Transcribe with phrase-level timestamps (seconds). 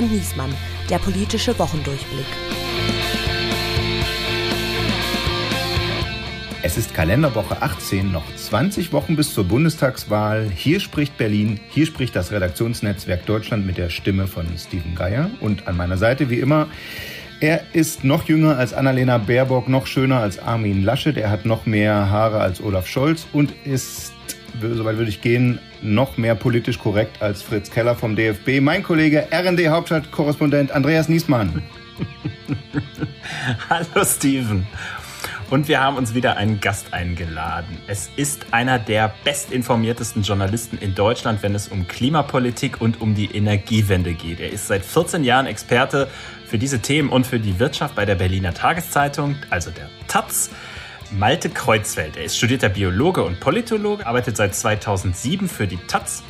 [0.00, 0.54] und Niesmann,
[0.88, 2.24] der politische Wochendurchblick.
[6.62, 10.50] Es ist Kalenderwoche 18, noch 20 Wochen bis zur Bundestagswahl.
[10.54, 15.30] Hier spricht Berlin, hier spricht das Redaktionsnetzwerk Deutschland mit der Stimme von Steven Geier.
[15.40, 16.68] Und an meiner Seite wie immer
[17.42, 21.16] er ist noch jünger als Annalena Baerbock, noch schöner als Armin Laschet.
[21.16, 24.12] Er hat noch mehr Haare als Olaf Scholz und ist,
[24.60, 28.60] soweit würde ich gehen, noch mehr politisch korrekt als Fritz Keller vom DFB.
[28.60, 31.62] Mein Kollege RND-Hauptstadtkorrespondent Andreas Niesmann.
[33.70, 34.66] Hallo Steven.
[35.50, 37.78] Und wir haben uns wieder einen Gast eingeladen.
[37.88, 43.34] Es ist einer der bestinformiertesten Journalisten in Deutschland, wenn es um Klimapolitik und um die
[43.34, 44.38] Energiewende geht.
[44.38, 46.06] Er ist seit 14 Jahren Experte
[46.46, 50.50] für diese Themen und für die Wirtschaft bei der Berliner Tageszeitung, also der Taz.
[51.12, 52.16] Malte Kreuzfeld.
[52.16, 56.22] Er ist studierter Biologe und Politologe, arbeitet seit 2007 für die Taz.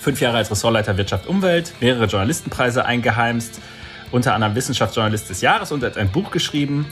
[0.00, 3.60] Fünf Jahre als Ressortleiter Wirtschaft Umwelt, mehrere Journalistenpreise eingeheimst,
[4.12, 6.86] unter anderem Wissenschaftsjournalist des Jahres und hat ein Buch geschrieben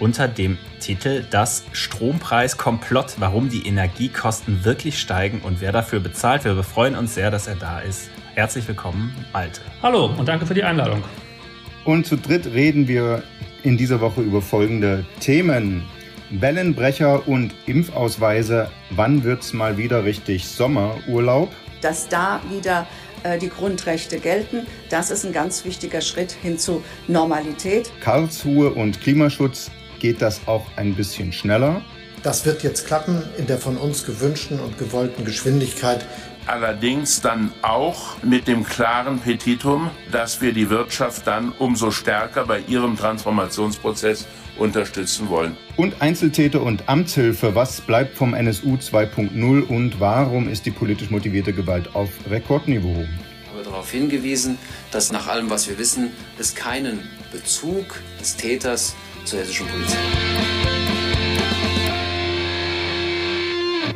[0.00, 6.44] unter dem Titel Das Strompreiskomplott, warum die Energiekosten wirklich steigen und wer dafür bezahlt.
[6.44, 8.10] Wir freuen uns sehr, dass er da ist.
[8.34, 9.62] Herzlich willkommen, Malte.
[9.82, 11.02] Hallo und danke für die Einladung.
[11.86, 13.22] Und zu dritt reden wir
[13.62, 15.84] in dieser Woche über folgende Themen.
[16.30, 18.70] Wellenbrecher und Impfausweise.
[18.90, 21.52] Wann wird's mal wieder richtig Sommerurlaub?
[21.80, 22.86] Dass da wieder
[23.22, 27.90] äh, die Grundrechte gelten, das ist ein ganz wichtiger Schritt hin zu Normalität.
[28.00, 29.70] Karlsruhe und Klimaschutz.
[29.98, 31.82] Geht das auch ein bisschen schneller?
[32.22, 36.04] Das wird jetzt klappen in der von uns gewünschten und gewollten Geschwindigkeit
[36.46, 42.60] allerdings dann auch mit dem klaren Petitum, dass wir die Wirtschaft dann umso stärker bei
[42.60, 44.26] ihrem Transformationsprozess
[44.58, 45.56] unterstützen wollen.
[45.76, 51.52] Und Einzeltäter und Amtshilfe, was bleibt vom NSU 2.0 und warum ist die politisch motivierte
[51.52, 53.04] Gewalt auf Rekordniveau?
[53.44, 54.58] Ich habe darauf hingewiesen,
[54.90, 57.00] dass nach allem, was wir wissen, es keinen
[57.32, 58.94] Bezug des Täters
[59.24, 60.55] zur hessischen Polizei gibt.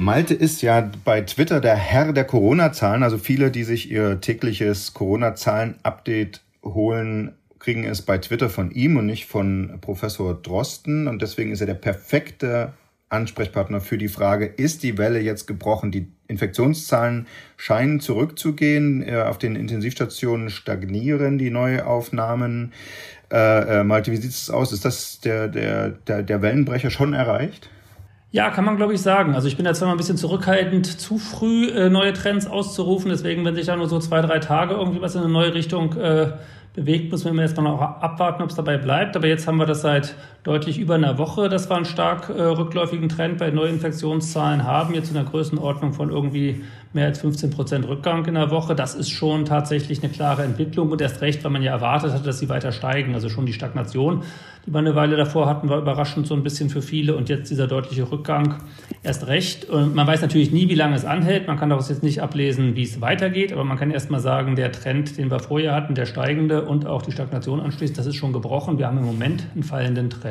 [0.01, 3.03] Malte ist ja bei Twitter der Herr der Corona-Zahlen.
[3.03, 9.05] Also viele, die sich ihr tägliches Corona-Zahlen-Update holen, kriegen es bei Twitter von ihm und
[9.05, 11.07] nicht von Professor Drosten.
[11.07, 12.73] Und deswegen ist er der perfekte
[13.11, 15.91] Ansprechpartner für die Frage, ist die Welle jetzt gebrochen?
[15.91, 17.27] Die Infektionszahlen
[17.59, 19.07] scheinen zurückzugehen.
[19.07, 22.73] Äh, auf den Intensivstationen stagnieren die Neuaufnahmen.
[23.31, 24.73] Äh, äh, Malte, wie sieht es aus?
[24.73, 27.69] Ist das der, der, der, der Wellenbrecher schon erreicht?
[28.33, 29.35] Ja, kann man glaube ich sagen.
[29.35, 33.11] Also ich bin jetzt zwar mal ein bisschen zurückhaltend, zu früh äh, neue Trends auszurufen.
[33.11, 35.97] Deswegen, wenn sich da nur so zwei, drei Tage irgendwie was in eine neue Richtung
[35.97, 36.33] äh,
[36.75, 39.17] bewegt, müssen wir jetzt mal noch abwarten, ob es dabei bleibt.
[39.17, 42.43] Aber jetzt haben wir das seit deutlich über einer Woche, dass wir einen stark äh,
[42.43, 44.95] rückläufigen Trend bei Neuinfektionszahlen haben.
[44.95, 46.63] Jetzt in der Größenordnung von irgendwie
[46.93, 48.75] mehr als 15 Prozent Rückgang in der Woche.
[48.75, 52.25] Das ist schon tatsächlich eine klare Entwicklung und erst recht, weil man ja erwartet hatte,
[52.25, 53.15] dass sie weiter steigen.
[53.15, 54.25] Also schon die Stagnation,
[54.67, 57.51] die wir eine Weile davor hatten, war überraschend so ein bisschen für viele und jetzt
[57.51, 58.57] dieser deutliche Rückgang
[59.05, 59.67] erst recht.
[59.67, 61.47] Und man weiß natürlich nie, wie lange es anhält.
[61.47, 64.57] Man kann daraus jetzt nicht ablesen, wie es weitergeht, aber man kann erst mal sagen,
[64.57, 68.17] der Trend, den wir vorher hatten, der steigende und auch die Stagnation anschließend, das ist
[68.17, 68.79] schon gebrochen.
[68.79, 70.30] Wir haben im Moment einen fallenden Trend.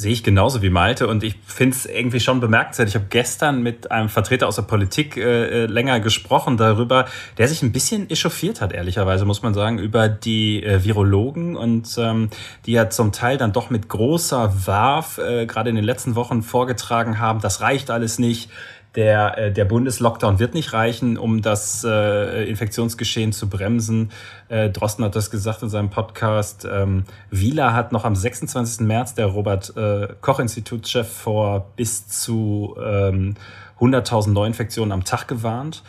[0.00, 2.88] Sehe ich genauso wie Malte und ich finde es irgendwie schon bemerkenswert.
[2.88, 7.04] Ich habe gestern mit einem Vertreter aus der Politik äh, äh, länger gesprochen darüber,
[7.36, 11.98] der sich ein bisschen echauffiert hat, ehrlicherweise muss man sagen, über die äh, Virologen und
[11.98, 12.30] ähm,
[12.64, 16.42] die ja zum Teil dann doch mit großer Warf äh, gerade in den letzten Wochen
[16.42, 18.48] vorgetragen haben, das reicht alles nicht
[18.96, 24.10] der, äh, der Bundeslockdown wird nicht reichen, um das äh, Infektionsgeschehen zu bremsen.
[24.48, 26.66] Äh, Drosten hat das gesagt in seinem Podcast.
[26.70, 28.86] Ähm, Wieler hat noch am 26.
[28.86, 33.36] März, der Robert äh, Koch-Institutschef, vor bis zu ähm,
[33.78, 35.82] 100.000 Neuinfektionen am Tag gewarnt.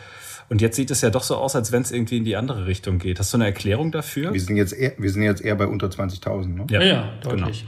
[0.48, 2.66] Und jetzt sieht es ja doch so aus, als wenn es irgendwie in die andere
[2.66, 3.18] Richtung geht.
[3.18, 4.32] Hast du eine Erklärung dafür?
[4.32, 6.66] Wir sind jetzt eher, wir sind jetzt eher bei unter 20.000, ne?
[6.70, 7.66] Ja, ja, deutlich.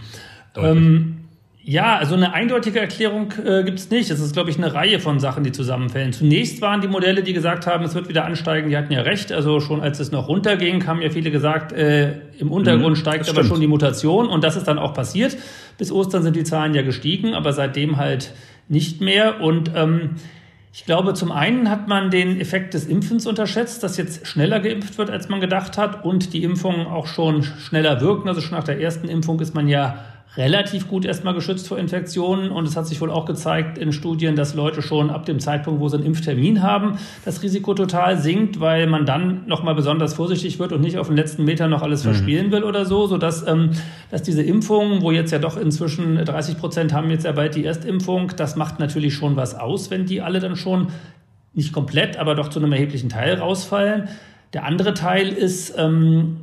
[0.53, 0.69] Genau.
[0.69, 0.83] deutlich.
[0.83, 1.24] Ähm,
[1.67, 4.11] ja, also eine eindeutige Erklärung äh, gibt es nicht.
[4.11, 6.13] Es ist, glaube ich, eine Reihe von Sachen, die zusammenfällen.
[6.13, 9.33] Zunächst waren die Modelle, die gesagt haben, es wird wieder ansteigen, die hatten ja recht.
[9.33, 13.31] Also schon als es noch runterging, haben ja viele gesagt, äh, im Untergrund mhm, steigt
[13.31, 14.29] aber schon die Mutation.
[14.29, 15.39] Und das ist dann auch passiert.
[15.79, 18.35] Bis Ostern sind die Zahlen ja gestiegen, aber seitdem halt
[18.69, 19.41] nicht mehr.
[19.41, 20.17] Und ähm,
[20.71, 24.99] ich glaube, zum einen hat man den Effekt des Impfens unterschätzt, dass jetzt schneller geimpft
[24.99, 28.29] wird, als man gedacht hat und die Impfungen auch schon schneller wirken.
[28.29, 30.05] Also schon nach der ersten Impfung ist man ja
[30.37, 32.51] relativ gut erstmal geschützt vor Infektionen.
[32.51, 35.81] Und es hat sich wohl auch gezeigt in Studien, dass Leute schon ab dem Zeitpunkt,
[35.81, 40.59] wo sie einen Impftermin haben, das Risiko total sinkt, weil man dann nochmal besonders vorsichtig
[40.59, 42.09] wird und nicht auf den letzten Meter noch alles mhm.
[42.11, 43.71] verspielen will oder so, sodass ähm,
[44.11, 47.65] dass diese Impfungen, wo jetzt ja doch inzwischen 30 Prozent haben jetzt ja bald die
[47.65, 50.89] Erstimpfung, das macht natürlich schon was aus, wenn die alle dann schon
[51.53, 54.09] nicht komplett, aber doch zu einem erheblichen Teil rausfallen.
[54.53, 56.37] Der andere Teil ist, ähm,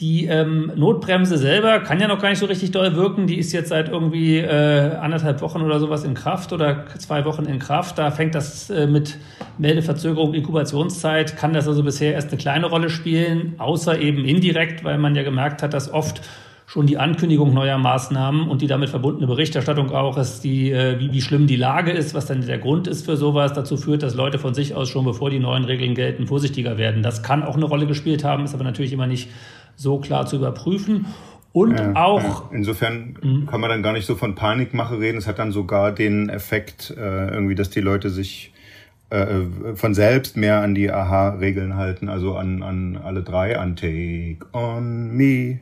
[0.00, 3.28] Die ähm, Notbremse selber kann ja noch gar nicht so richtig doll wirken.
[3.28, 7.44] Die ist jetzt seit irgendwie äh, anderthalb Wochen oder sowas in Kraft oder zwei Wochen
[7.44, 7.96] in Kraft.
[7.96, 9.18] Da fängt das äh, mit
[9.56, 14.98] Meldeverzögerung, Inkubationszeit, kann das also bisher erst eine kleine Rolle spielen, außer eben indirekt, weil
[14.98, 16.22] man ja gemerkt hat, dass oft
[16.66, 21.12] schon die Ankündigung neuer Maßnahmen und die damit verbundene Berichterstattung auch, ist die, äh, wie,
[21.12, 24.16] wie schlimm die Lage ist, was dann der Grund ist für sowas, dazu führt, dass
[24.16, 27.04] Leute von sich aus schon bevor die neuen Regeln gelten, vorsichtiger werden.
[27.04, 29.28] Das kann auch eine Rolle gespielt haben, ist aber natürlich immer nicht
[29.76, 31.06] so klar zu überprüfen.
[31.52, 32.50] Und ja, auch.
[32.50, 32.56] Ja.
[32.56, 33.46] Insofern mhm.
[33.46, 35.18] kann man dann gar nicht so von Panikmache reden.
[35.18, 38.52] Es hat dann sogar den Effekt, äh, irgendwie, dass die Leute sich
[39.10, 39.42] äh,
[39.76, 45.14] von selbst mehr an die Aha-Regeln halten, also an, an alle drei, an Take on
[45.16, 45.60] Me.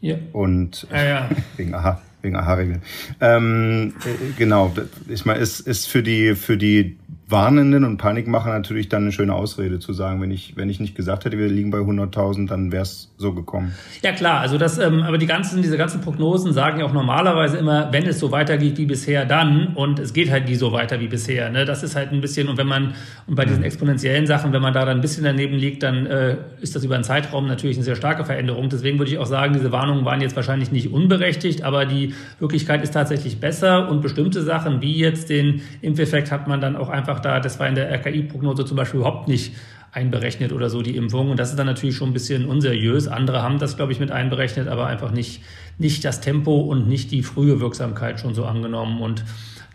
[0.00, 0.16] Ja.
[0.32, 1.30] Und ja, ja.
[1.56, 2.80] wegen Aha, wegen Aha-Regeln.
[3.20, 4.72] Ähm, äh, genau,
[5.08, 6.96] ich meine, ist, ist für die, für die
[7.28, 10.94] Warnenden und Panikmacher natürlich dann eine schöne Ausrede zu sagen, wenn ich, wenn ich nicht
[10.94, 13.74] gesagt hätte, wir liegen bei 100.000, dann wäre es so gekommen.
[14.02, 17.56] Ja klar, also das, ähm, aber die ganzen, diese ganzen Prognosen sagen ja auch normalerweise
[17.56, 21.00] immer, wenn es so weitergeht wie bisher, dann und es geht halt nie so weiter
[21.00, 21.50] wie bisher.
[21.50, 21.64] Ne?
[21.64, 22.94] Das ist halt ein bisschen und wenn man
[23.26, 26.36] und bei diesen exponentiellen Sachen, wenn man da dann ein bisschen daneben liegt, dann äh,
[26.60, 28.68] ist das über einen Zeitraum natürlich eine sehr starke Veränderung.
[28.68, 32.84] Deswegen würde ich auch sagen, diese Warnungen waren jetzt wahrscheinlich nicht unberechtigt, aber die Wirklichkeit
[32.84, 37.15] ist tatsächlich besser und bestimmte Sachen wie jetzt den Impfeffekt hat man dann auch einfach
[37.16, 39.54] einfach da, das war in der RKI-Prognose zum Beispiel überhaupt nicht
[39.92, 41.30] einberechnet oder so, die Impfung.
[41.30, 43.08] Und das ist dann natürlich schon ein bisschen unseriös.
[43.08, 45.42] Andere haben das, glaube ich, mit einberechnet, aber einfach nicht,
[45.78, 49.00] nicht das Tempo und nicht die frühe Wirksamkeit schon so angenommen.
[49.00, 49.24] Und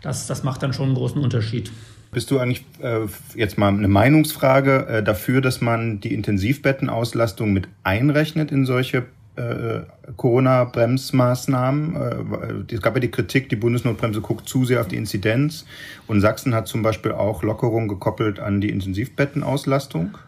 [0.02, 1.72] das, das macht dann schon einen großen Unterschied.
[2.12, 7.68] Bist du eigentlich äh, jetzt mal eine Meinungsfrage äh, dafür, dass man die Intensivbettenauslastung mit
[7.82, 9.04] einrechnet in solche
[9.36, 9.80] äh,
[10.16, 12.66] Corona-Bremsmaßnahmen.
[12.68, 15.64] Äh, es gab ja die Kritik, die Bundesnotbremse guckt zu sehr auf die Inzidenz.
[16.06, 20.18] Und Sachsen hat zum Beispiel auch Lockerung gekoppelt an die Intensivbettenauslastung.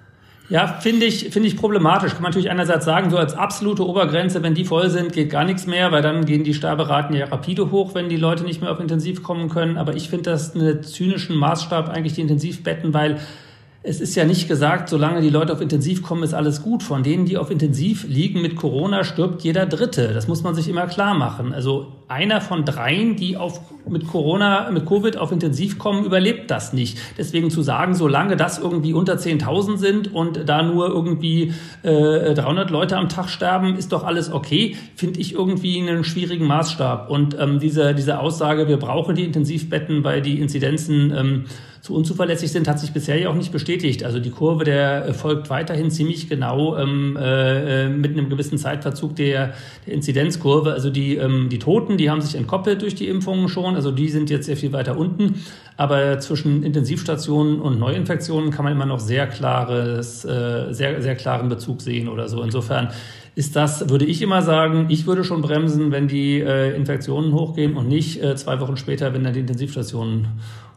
[0.50, 2.12] Ja, finde ich, finde ich problematisch.
[2.12, 5.44] Kann man natürlich einerseits sagen, so als absolute Obergrenze, wenn die voll sind, geht gar
[5.44, 8.70] nichts mehr, weil dann gehen die Sterberaten ja rapide hoch, wenn die Leute nicht mehr
[8.70, 9.78] auf Intensiv kommen können.
[9.78, 13.20] Aber ich finde das einen zynischen Maßstab, eigentlich die Intensivbetten, weil
[13.86, 16.82] es ist ja nicht gesagt, solange die Leute auf Intensiv kommen, ist alles gut.
[16.82, 20.14] Von denen, die auf Intensiv liegen mit Corona, stirbt jeder Dritte.
[20.14, 21.52] Das muss man sich immer klar machen.
[21.52, 26.72] Also einer von dreien, die auf, mit Corona, mit Covid auf Intensiv kommen, überlebt das
[26.72, 26.96] nicht.
[27.18, 31.52] Deswegen zu sagen, solange das irgendwie unter 10.000 sind und da nur irgendwie
[31.82, 36.46] äh, 300 Leute am Tag sterben, ist doch alles okay, finde ich irgendwie einen schwierigen
[36.46, 37.10] Maßstab.
[37.10, 41.44] Und ähm, diese, diese Aussage, wir brauchen die Intensivbetten, weil die Inzidenzen ähm,
[41.84, 44.04] zu unzuverlässig sind, hat sich bisher ja auch nicht bestätigt.
[44.04, 49.52] Also die Kurve, der folgt weiterhin ziemlich genau ähm, äh, mit einem gewissen Zeitverzug der,
[49.86, 50.72] der Inzidenzkurve.
[50.72, 53.74] Also die, ähm, die Toten, die haben sich entkoppelt durch die Impfungen schon.
[53.74, 55.42] Also die sind jetzt sehr viel weiter unten.
[55.76, 61.50] Aber zwischen Intensivstationen und Neuinfektionen kann man immer noch sehr klares, äh, sehr, sehr klaren
[61.50, 62.42] Bezug sehen oder so.
[62.42, 62.92] Insofern
[63.34, 67.76] ist das, würde ich immer sagen, ich würde schon bremsen, wenn die äh, Infektionen hochgehen
[67.76, 70.28] und nicht äh, zwei Wochen später, wenn dann die Intensivstationen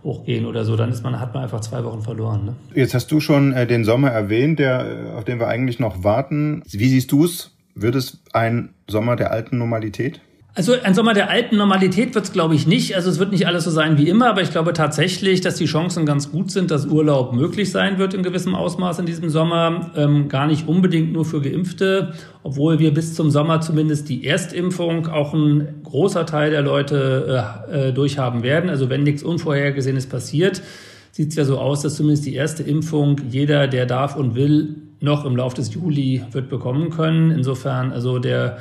[0.07, 2.45] hochgehen oder so, dann ist man, hat man einfach zwei Wochen verloren.
[2.45, 2.55] Ne?
[2.73, 6.63] Jetzt hast du schon äh, den Sommer erwähnt, der, auf den wir eigentlich noch warten.
[6.71, 7.51] Wie siehst du es?
[7.75, 10.21] Wird es ein Sommer der alten Normalität?
[10.57, 12.95] Also ein Sommer der alten Normalität wird es, glaube ich, nicht.
[12.95, 15.65] Also es wird nicht alles so sein wie immer, aber ich glaube tatsächlich, dass die
[15.65, 19.91] Chancen ganz gut sind, dass Urlaub möglich sein wird in gewissem Ausmaß in diesem Sommer.
[19.95, 25.05] Ähm, gar nicht unbedingt nur für Geimpfte, obwohl wir bis zum Sommer zumindest die Erstimpfung
[25.05, 28.71] auch ein großer Teil der Leute äh, äh, durchhaben werden.
[28.71, 30.63] Also wenn nichts Unvorhergesehenes passiert,
[31.11, 34.77] sieht es ja so aus, dass zumindest die erste Impfung jeder, der darf und will,
[35.01, 37.29] noch im Laufe des Juli wird bekommen können.
[37.29, 38.57] Insofern also der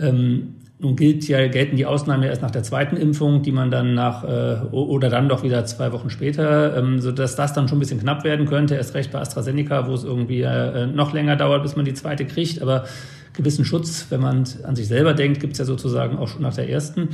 [0.00, 3.70] ähm, nun gilt ja, gelten die Ausnahmen ja erst nach der zweiten Impfung, die man
[3.70, 7.66] dann nach äh, oder dann doch wieder zwei Wochen später, ähm, so dass das dann
[7.66, 8.74] schon ein bisschen knapp werden könnte.
[8.74, 12.26] Erst recht bei AstraZeneca, wo es irgendwie äh, noch länger dauert, bis man die zweite
[12.26, 12.60] kriegt.
[12.60, 12.84] Aber
[13.32, 16.54] gewissen Schutz, wenn man an sich selber denkt, gibt es ja sozusagen auch schon nach
[16.54, 17.08] der ersten.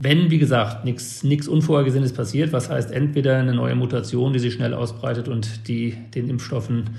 [0.00, 4.52] Wenn, wie gesagt, nichts nichts Unvorhergesehenes passiert, was heißt entweder eine neue Mutation, die sich
[4.52, 6.90] schnell ausbreitet und die den Impfstoffen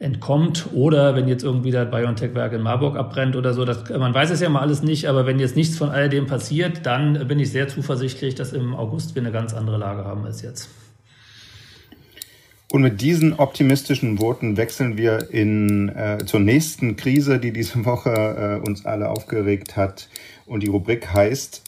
[0.00, 4.30] entkommt oder wenn jetzt irgendwie das BioNTech-Werk in Marburg abbrennt oder so, das, man weiß
[4.30, 7.40] es ja mal alles nicht, aber wenn jetzt nichts von all dem passiert, dann bin
[7.40, 10.68] ich sehr zuversichtlich, dass im August wir eine ganz andere Lage haben als jetzt.
[12.70, 18.10] Und mit diesen optimistischen Worten wechseln wir in, äh, zur nächsten Krise, die diese Woche
[18.62, 20.08] äh, uns alle aufgeregt hat.
[20.44, 21.62] Und die Rubrik heißt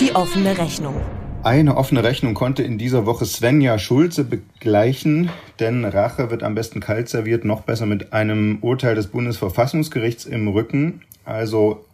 [0.00, 0.96] Die offene Rechnung.
[1.44, 5.30] Eine offene Rechnung konnte in dieser Woche Svenja Schulze begleichen,
[5.60, 10.48] denn Rache wird am besten kalt serviert, noch besser mit einem Urteil des Bundesverfassungsgerichts im
[10.48, 11.02] Rücken.
[11.24, 11.84] Also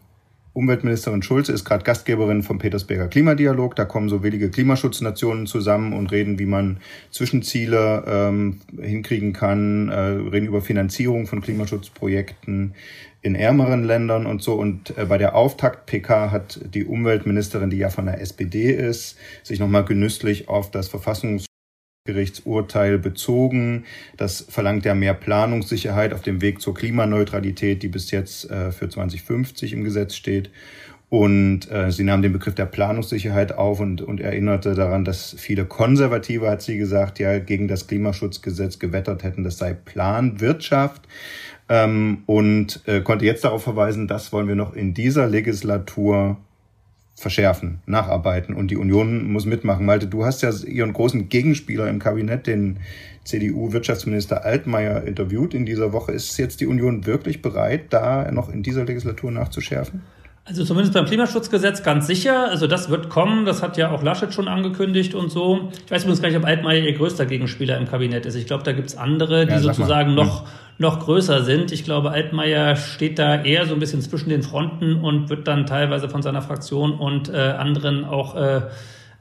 [0.54, 3.74] Umweltministerin Schulze ist gerade Gastgeberin vom Petersberger Klimadialog.
[3.74, 6.78] Da kommen so wenige Klimaschutznationen zusammen und reden, wie man
[7.10, 12.74] Zwischenziele ähm, hinkriegen kann, äh, reden über Finanzierung von Klimaschutzprojekten
[13.22, 14.54] in ärmeren Ländern und so.
[14.54, 19.58] Und äh, bei der Auftakt-PK hat die Umweltministerin, die ja von der SPD ist, sich
[19.58, 21.46] nochmal genüsslich auf das Verfassungs
[22.06, 23.84] Gerichtsurteil bezogen.
[24.18, 28.90] Das verlangt ja mehr Planungssicherheit auf dem Weg zur Klimaneutralität, die bis jetzt äh, für
[28.90, 30.50] 2050 im Gesetz steht.
[31.08, 35.64] Und äh, sie nahm den Begriff der Planungssicherheit auf und, und erinnerte daran, dass viele
[35.64, 41.08] Konservative, hat sie gesagt, ja gegen das Klimaschutzgesetz gewettert hätten, das sei Planwirtschaft.
[41.70, 46.36] Ähm, und äh, konnte jetzt darauf verweisen, das wollen wir noch in dieser Legislatur
[47.14, 49.86] verschärfen, nacharbeiten und die Union muss mitmachen.
[49.86, 52.80] Malte, du hast ja ihren großen Gegenspieler im Kabinett, den
[53.24, 56.12] CDU-Wirtschaftsminister Altmaier, interviewt in dieser Woche.
[56.12, 60.02] Ist jetzt die Union wirklich bereit, da noch in dieser Legislatur nachzuschärfen?
[60.46, 62.50] Also zumindest beim Klimaschutzgesetz ganz sicher.
[62.50, 63.46] Also das wird kommen.
[63.46, 65.70] Das hat ja auch Laschet schon angekündigt und so.
[65.86, 68.34] Ich weiß übrigens gar nicht, ob Altmaier ihr größter Gegenspieler im Kabinett ist.
[68.34, 70.48] Ich glaube, da gibt's andere, die ja, sozusagen noch, hm.
[70.78, 71.72] noch größer sind.
[71.72, 75.64] Ich glaube, Altmaier steht da eher so ein bisschen zwischen den Fronten und wird dann
[75.64, 78.60] teilweise von seiner Fraktion und äh, anderen auch äh,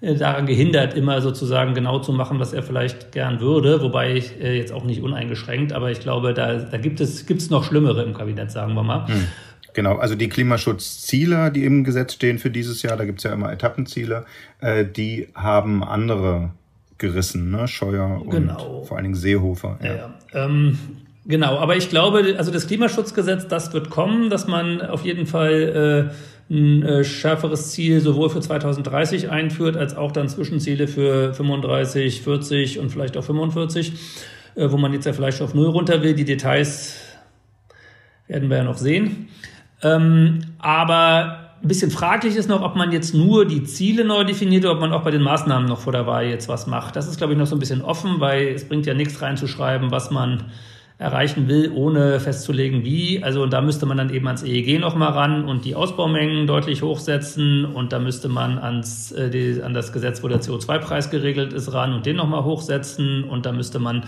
[0.01, 4.57] daran gehindert, immer sozusagen genau zu machen, was er vielleicht gern würde, wobei ich äh,
[4.57, 8.13] jetzt auch nicht uneingeschränkt, aber ich glaube, da, da gibt es gibt's noch Schlimmere im
[8.13, 9.07] Kabinett, sagen wir mal.
[9.07, 9.27] Hm.
[9.73, 13.51] Genau, also die Klimaschutzziele, die im Gesetz stehen für dieses Jahr, da gibt's ja immer
[13.51, 14.25] Etappenziele,
[14.61, 16.51] äh, die haben andere
[16.99, 17.67] gerissen, ne?
[17.67, 18.83] Scheuer und genau.
[18.83, 19.79] vor allen Dingen Seehofer.
[19.83, 19.95] Ja.
[19.95, 20.13] ja.
[20.33, 20.77] Ähm,
[21.25, 26.11] genau, aber ich glaube, also das Klimaschutzgesetz, das wird kommen, dass man auf jeden Fall
[26.11, 32.21] äh, ein äh, schärferes Ziel sowohl für 2030 einführt, als auch dann Zwischenziele für 35,
[32.21, 33.93] 40 und vielleicht auch 45,
[34.55, 36.13] äh, wo man jetzt ja vielleicht auf Null runter will.
[36.13, 36.95] Die Details
[38.27, 39.27] werden wir ja noch sehen.
[39.83, 44.65] Ähm, aber ein bisschen fraglich ist noch, ob man jetzt nur die Ziele neu definiert
[44.65, 46.95] oder ob man auch bei den Maßnahmen noch vor der Wahl jetzt was macht.
[46.95, 49.91] Das ist, glaube ich, noch so ein bisschen offen, weil es bringt ja nichts reinzuschreiben,
[49.91, 50.45] was man
[50.99, 53.23] erreichen will, ohne festzulegen, wie.
[53.23, 57.65] Also da müsste man dann eben ans EEG nochmal ran und die Ausbaumengen deutlich hochsetzen
[57.65, 61.73] und da müsste man ans, äh, die, an das Gesetz, wo der CO2-Preis geregelt ist,
[61.73, 64.03] ran und den nochmal hochsetzen und da müsste man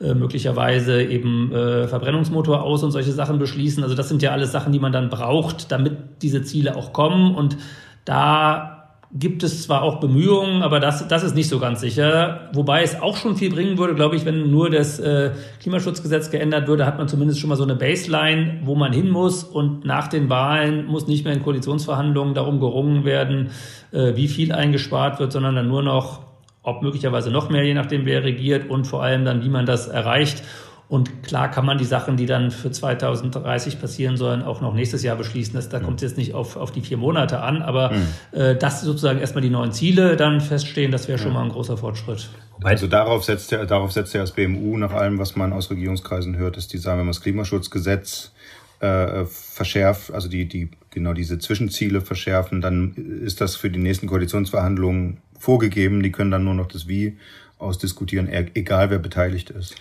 [0.00, 3.82] äh, möglicherweise eben äh, Verbrennungsmotor aus und solche Sachen beschließen.
[3.82, 7.34] Also das sind ja alles Sachen, die man dann braucht, damit diese Ziele auch kommen.
[7.34, 7.56] Und
[8.04, 8.74] da
[9.16, 12.50] gibt es zwar auch Bemühungen, aber das, das ist nicht so ganz sicher.
[12.52, 16.66] Wobei es auch schon viel bringen würde, glaube ich, wenn nur das äh, Klimaschutzgesetz geändert
[16.66, 19.44] würde, hat man zumindest schon mal so eine Baseline, wo man hin muss.
[19.44, 23.50] Und nach den Wahlen muss nicht mehr in Koalitionsverhandlungen darum gerungen werden,
[23.92, 26.23] äh, wie viel eingespart wird, sondern dann nur noch
[26.64, 29.86] ob möglicherweise noch mehr, je nachdem wer regiert und vor allem dann, wie man das
[29.86, 30.42] erreicht.
[30.88, 35.02] Und klar kann man die Sachen, die dann für 2030 passieren sollen, auch noch nächstes
[35.02, 35.54] Jahr beschließen.
[35.54, 38.06] Das, da kommt es jetzt nicht auf, auf die vier Monate an, aber mhm.
[38.38, 41.78] äh, das sozusagen erstmal die neuen Ziele dann feststehen, das wäre schon mal ein großer
[41.78, 42.28] Fortschritt.
[42.62, 46.36] Also darauf setzt ja, darauf setzt ja das BMU nach allem, was man aus Regierungskreisen
[46.36, 48.32] hört, dass die sagen, wenn man das Klimaschutzgesetz
[48.80, 52.94] äh, verschärft, also die, die genau diese Zwischenziele verschärfen, dann
[53.24, 56.02] ist das für die nächsten Koalitionsverhandlungen vorgegeben.
[56.02, 57.18] Die können dann nur noch das Wie
[57.58, 59.74] ausdiskutieren, e-, egal wer beteiligt ist.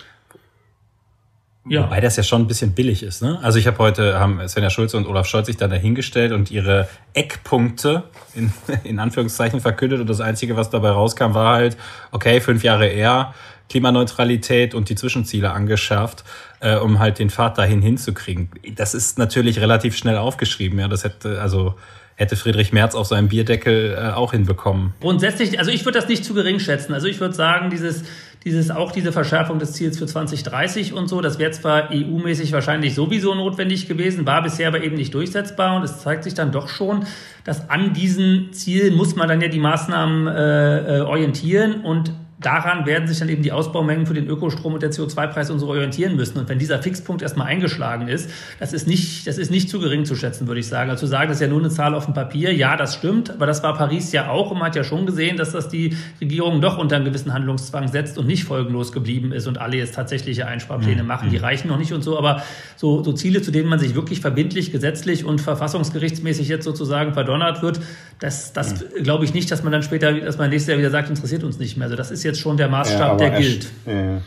[1.65, 1.86] Ja.
[1.86, 3.22] Wobei das ja schon ein bisschen billig ist.
[3.22, 3.39] Ne?
[3.41, 6.89] Also ich habe heute, haben Svenja Schulze und Olaf Scholz sich dann dahingestellt und ihre
[7.13, 8.03] Eckpunkte
[8.36, 8.51] in,
[8.83, 11.77] in Anführungszeichen verkündet und das Einzige, was dabei rauskam, war halt,
[12.12, 13.33] okay, fünf Jahre eher,
[13.69, 16.25] Klimaneutralität und die Zwischenziele angeschärft,
[16.60, 18.50] äh, um halt den Pfad dahin hinzukriegen.
[18.75, 20.79] Das ist natürlich relativ schnell aufgeschrieben.
[20.79, 21.75] Ja, das hätte also
[22.15, 24.93] hätte Friedrich Merz auf seinem Bierdeckel äh, auch hinbekommen.
[25.01, 26.93] Grundsätzlich, also ich würde das nicht zu gering schätzen.
[26.93, 28.03] Also ich würde sagen, dieses,
[28.43, 32.93] dieses, auch diese Verschärfung des Ziels für 2030 und so, das wäre zwar EU-mäßig wahrscheinlich
[32.93, 36.67] sowieso notwendig gewesen, war bisher aber eben nicht durchsetzbar und es zeigt sich dann doch
[36.67, 37.05] schon,
[37.43, 42.12] dass an diesen Zielen muss man dann ja die Maßnahmen äh, äh orientieren und
[42.45, 45.67] daran werden sich dann eben die Ausbaumengen für den Ökostrom und der CO2-Preis und so
[45.67, 46.38] orientieren müssen.
[46.39, 50.05] Und wenn dieser Fixpunkt erstmal eingeschlagen ist, das ist nicht, das ist nicht zu gering
[50.05, 50.89] zu schätzen, würde ich sagen.
[50.89, 53.31] Also zu sagen, das ist ja nur eine Zahl auf dem Papier, ja, das stimmt,
[53.31, 55.95] aber das war Paris ja auch und man hat ja schon gesehen, dass das die
[56.21, 59.95] Regierung doch unter einen gewissen Handlungszwang setzt und nicht folgenlos geblieben ist und alle jetzt
[59.95, 61.07] tatsächliche Einsparpläne mhm.
[61.07, 61.29] machen.
[61.29, 62.43] Die reichen noch nicht und so, aber
[62.75, 67.62] so, so Ziele, zu denen man sich wirklich verbindlich, gesetzlich und verfassungsgerichtsmäßig jetzt sozusagen verdonnert
[67.62, 67.79] wird,
[68.19, 69.03] das, das mhm.
[69.03, 71.59] glaube ich nicht, dass man dann später, dass man nächstes Jahr wieder sagt, interessiert uns
[71.59, 71.85] nicht mehr.
[71.85, 73.71] Also das ist jetzt schon der Maßstab, ja, der gilt.
[73.85, 74.21] Ja.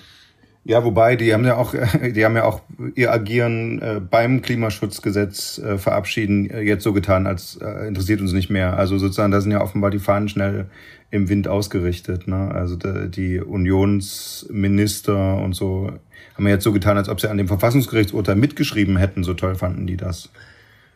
[0.69, 1.75] Ja, wobei die haben ja auch,
[2.15, 2.61] die haben ja auch
[2.97, 8.33] ihr Agieren äh, beim Klimaschutzgesetz äh, verabschieden äh, jetzt so getan, als äh, interessiert uns
[8.33, 8.77] nicht mehr.
[8.77, 10.67] Also sozusagen, da sind ja offenbar die Fahnen schnell
[11.13, 12.27] im Wind ausgerichtet.
[12.27, 12.51] Ne?
[12.53, 15.93] Also die, die Unionsminister und so
[16.35, 19.23] haben ja jetzt so getan, als ob sie an dem Verfassungsgerichtsurteil mitgeschrieben hätten.
[19.23, 20.31] So toll fanden die das.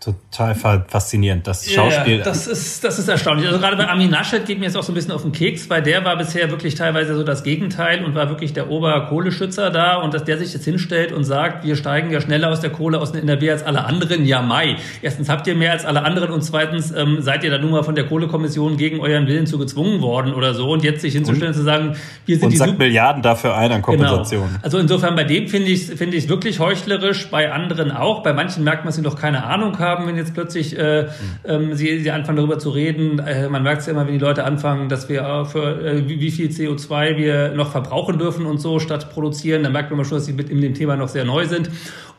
[0.00, 1.46] Total faszinierend.
[1.46, 2.18] Das Schauspiel.
[2.18, 3.46] Ja, das ist, das ist erstaunlich.
[3.46, 5.68] Also gerade bei Armin Naschet geht mir jetzt auch so ein bisschen auf den Keks,
[5.68, 9.96] weil der war bisher wirklich teilweise so das Gegenteil und war wirklich der Oberkohleschützer da
[9.96, 12.98] und dass der sich jetzt hinstellt und sagt, wir steigen ja schneller aus der Kohle
[12.98, 14.24] aus der NRW als alle anderen.
[14.24, 14.76] Ja, Mai.
[15.02, 17.82] Erstens habt ihr mehr als alle anderen und zweitens ähm, seid ihr da nun mal
[17.82, 21.52] von der Kohlekommission gegen euren Willen zu gezwungen worden oder so und jetzt sich hinzustellen
[21.52, 24.46] und zu sagen, wir sind und die sagt Milliarden dafür ein an Kompensation.
[24.46, 24.60] Genau.
[24.62, 28.22] Also insofern bei dem finde ich finde ich wirklich heuchlerisch, bei anderen auch.
[28.22, 31.08] Bei manchen merkt man, dass sie noch keine Ahnung haben haben, wenn jetzt plötzlich äh,
[31.44, 33.18] ähm, sie, sie anfangen darüber zu reden.
[33.18, 36.20] Äh, man merkt es ja immer, wenn die Leute anfangen, dass wir für äh, wie,
[36.20, 39.62] wie viel CO2 wir noch verbrauchen dürfen und so statt produzieren.
[39.62, 41.70] Dann merkt man schon, dass sie mit in dem Thema noch sehr neu sind.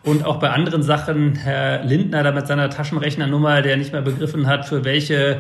[0.03, 4.47] Und auch bei anderen Sachen, Herr Lindner da mit seiner Taschenrechnernummer, der nicht mehr begriffen
[4.47, 5.37] hat, für welche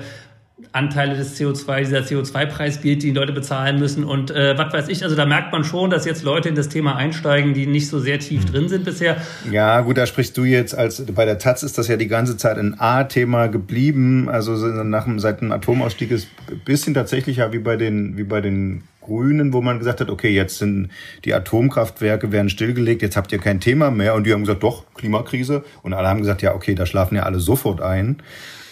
[0.73, 4.87] Anteile des CO2, dieser CO2-Preis gilt, die, die Leute bezahlen müssen und äh, was weiß
[4.89, 5.03] ich.
[5.03, 7.99] Also da merkt man schon, dass jetzt Leute in das Thema einsteigen, die nicht so
[7.99, 8.51] sehr tief hm.
[8.51, 9.17] drin sind bisher.
[9.51, 12.37] Ja, gut, da sprichst du jetzt als bei der Taz ist das ja die ganze
[12.37, 14.29] Zeit ein A-Thema geblieben.
[14.29, 18.23] Also nach dem seit dem Atomausstieg ist ein bisschen tatsächlich ja wie bei den wie
[18.23, 20.89] bei den Grünen, wo man gesagt hat, okay, jetzt sind
[21.25, 24.15] die Atomkraftwerke werden stillgelegt, jetzt habt ihr kein Thema mehr.
[24.15, 25.63] Und die haben gesagt, doch, Klimakrise.
[25.83, 28.21] Und alle haben gesagt, ja, okay, da schlafen ja alle sofort ein.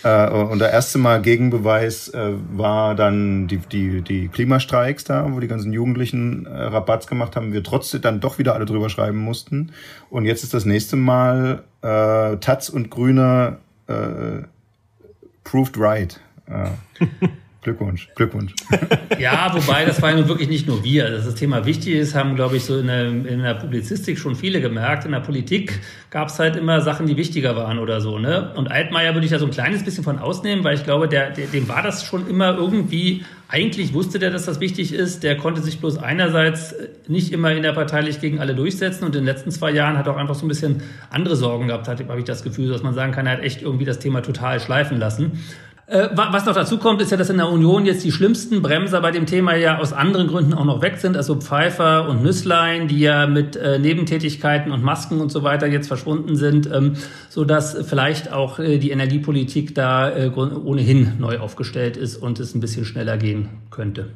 [0.03, 5.39] Äh, und der erste Mal Gegenbeweis äh, war dann die, die, die Klimastreiks da, wo
[5.39, 9.17] die ganzen Jugendlichen äh, Rabatts gemacht haben, wir trotzdem dann doch wieder alle drüber schreiben
[9.17, 9.71] mussten.
[10.09, 13.57] Und jetzt ist das nächste Mal äh, Taz und Grüne
[13.87, 14.43] äh,
[15.43, 16.19] proved right.
[16.47, 16.69] Äh.
[17.61, 18.53] Glückwunsch, Glückwunsch.
[19.19, 21.09] Ja, wobei das war ja nun wirklich nicht nur wir.
[21.09, 24.35] Dass das Thema wichtig ist, haben, glaube ich, so in der, in der Publizistik schon
[24.35, 25.03] viele gemerkt.
[25.03, 28.17] In der Politik gab es halt immer Sachen, die wichtiger waren oder so.
[28.17, 28.53] Ne?
[28.55, 31.31] Und Altmaier würde ich da so ein kleines bisschen von ausnehmen, weil ich glaube, der,
[31.31, 35.23] der, dem war das schon immer irgendwie, eigentlich wusste der, dass das wichtig ist.
[35.23, 36.75] Der konnte sich bloß einerseits
[37.09, 40.17] nicht immer innerparteilich gegen alle durchsetzen und in den letzten zwei Jahren hat er auch
[40.17, 43.25] einfach so ein bisschen andere Sorgen gehabt, habe ich das Gefühl, dass man sagen kann,
[43.25, 45.43] er hat echt irgendwie das Thema total schleifen lassen.
[45.89, 49.01] Äh, was noch dazu kommt, ist ja, dass in der Union jetzt die schlimmsten Bremser
[49.01, 51.17] bei dem Thema ja aus anderen Gründen auch noch weg sind.
[51.17, 55.87] Also Pfeiffer und Nüsslein, die ja mit äh, Nebentätigkeiten und Masken und so weiter jetzt
[55.87, 56.93] verschwunden sind, ähm,
[57.29, 62.59] so dass vielleicht auch äh, die Energiepolitik da ohnehin neu aufgestellt ist und es ein
[62.59, 64.09] bisschen schneller gehen könnte.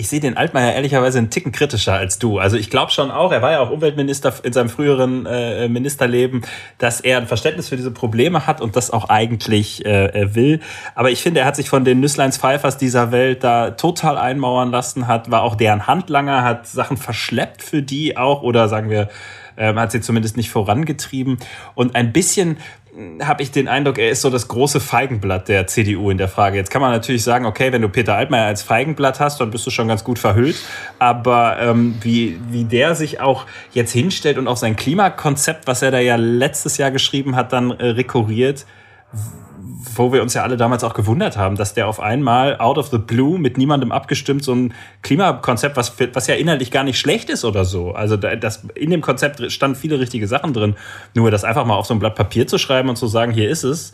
[0.00, 2.38] Ich sehe den Altmaier ehrlicherweise einen Ticken kritischer als du.
[2.38, 6.42] Also ich glaube schon auch, er war ja auch Umweltminister in seinem früheren äh, Ministerleben,
[6.78, 10.60] dass er ein Verständnis für diese Probleme hat und das auch eigentlich äh, will.
[10.94, 14.70] Aber ich finde, er hat sich von den Nüssleins Pfeifers dieser Welt da total einmauern
[14.70, 19.08] lassen, hat, war auch deren Handlanger, hat Sachen verschleppt für die auch oder sagen wir,
[19.58, 21.38] äh, hat sie zumindest nicht vorangetrieben.
[21.74, 22.58] Und ein bisschen
[23.22, 26.56] habe ich den Eindruck, er ist so das große Feigenblatt der CDU in der Frage.
[26.56, 29.66] Jetzt kann man natürlich sagen, okay, wenn du Peter Altmaier als Feigenblatt hast, dann bist
[29.66, 30.56] du schon ganz gut verhüllt.
[30.98, 35.90] Aber ähm, wie, wie der sich auch jetzt hinstellt und auch sein Klimakonzept, was er
[35.90, 38.66] da ja letztes Jahr geschrieben hat, dann äh, rekurriert,
[39.80, 42.88] wo wir uns ja alle damals auch gewundert haben, dass der auf einmal out of
[42.88, 47.30] the blue mit niemandem abgestimmt so ein Klimakonzept, was, was ja inhaltlich gar nicht schlecht
[47.30, 47.92] ist oder so.
[47.92, 50.74] Also das, in dem Konzept standen viele richtige Sachen drin.
[51.14, 53.48] Nur das einfach mal auf so ein Blatt Papier zu schreiben und zu sagen, hier
[53.48, 53.92] ist es,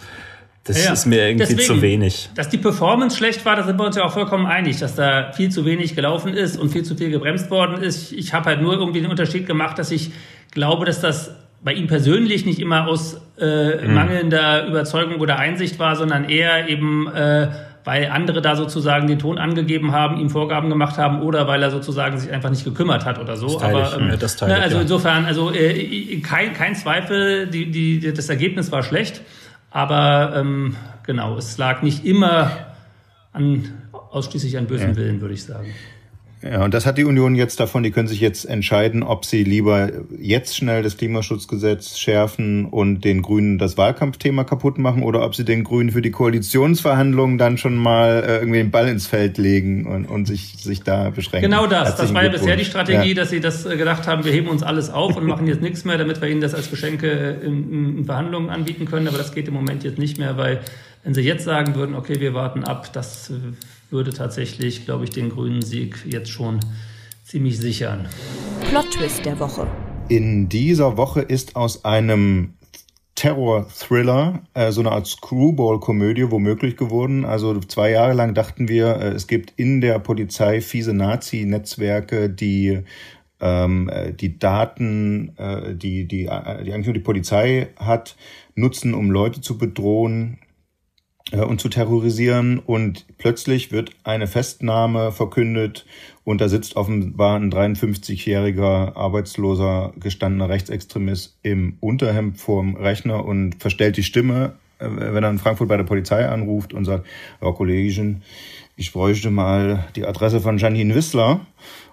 [0.64, 2.30] das ja, ist mir irgendwie deswegen, zu wenig.
[2.34, 5.32] Dass die Performance schlecht war, da sind wir uns ja auch vollkommen einig, dass da
[5.32, 8.12] viel zu wenig gelaufen ist und viel zu viel gebremst worden ist.
[8.12, 10.12] Ich habe halt nur irgendwie den Unterschied gemacht, dass ich
[10.52, 11.32] glaube, dass das
[11.64, 13.94] bei ihm persönlich nicht immer aus äh, mhm.
[13.94, 17.48] mangelnder Überzeugung oder Einsicht war, sondern eher eben, äh,
[17.84, 21.70] weil andere da sozusagen den Ton angegeben haben, ihm Vorgaben gemacht haben oder weil er
[21.70, 23.58] sozusagen sich einfach nicht gekümmert hat oder so.
[23.58, 24.82] Das Aber ähm, ja, das ne, also ja.
[24.82, 29.22] insofern, also äh, kein, kein Zweifel, die, die, das Ergebnis war schlecht.
[29.70, 32.50] Aber ähm, genau, es lag nicht immer
[33.32, 34.96] an ausschließlich an bösen ja.
[34.96, 35.74] Willen, würde ich sagen.
[36.44, 39.44] Ja, und das hat die Union jetzt davon, die können sich jetzt entscheiden, ob sie
[39.44, 45.34] lieber jetzt schnell das Klimaschutzgesetz schärfen und den Grünen das Wahlkampfthema kaputt machen oder ob
[45.34, 49.38] sie den Grünen für die Koalitionsverhandlungen dann schon mal äh, irgendwie den Ball ins Feld
[49.38, 51.50] legen und, und sich, sich da beschränken.
[51.50, 51.88] Genau das.
[51.88, 53.14] Herzlichen das war ja bisher die Strategie, ja.
[53.14, 55.86] dass sie das äh, gedacht haben, wir heben uns alles auf und machen jetzt nichts
[55.86, 59.08] mehr, damit wir ihnen das als Geschenke in, in Verhandlungen anbieten können.
[59.08, 60.60] Aber das geht im Moment jetzt nicht mehr, weil
[61.04, 63.34] wenn sie jetzt sagen würden, okay, wir warten ab, das äh,
[63.94, 66.60] würde tatsächlich, glaube ich, den grünen Sieg jetzt schon
[67.24, 68.06] ziemlich sichern.
[68.68, 69.66] Plot-Twist der Woche.
[70.08, 72.54] In dieser Woche ist aus einem
[73.14, 77.24] Terror-Thriller, äh, so eine Art Screwball-Komödie womöglich geworden.
[77.24, 82.80] Also zwei Jahre lang dachten wir, äh, es gibt in der Polizei fiese Nazi-Netzwerke, die
[83.40, 88.16] ähm, äh, die Daten, äh, die, die, äh, die eigentlich nur die Polizei hat,
[88.56, 90.38] nutzen, um Leute zu bedrohen.
[91.32, 92.58] Äh, und zu terrorisieren.
[92.58, 95.86] Und plötzlich wird eine Festnahme verkündet
[96.24, 103.96] und da sitzt offenbar ein 53-jähriger arbeitsloser gestandener Rechtsextremist im Unterhemd vorm Rechner und verstellt
[103.96, 107.06] die Stimme, äh, wenn er in Frankfurt bei der Polizei anruft und sagt,
[107.40, 108.22] ja, Kollegin,
[108.76, 111.46] ich bräuchte mal die Adresse von Janine Wissler